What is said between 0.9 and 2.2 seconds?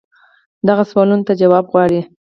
سوالونو ته جواب غواړي.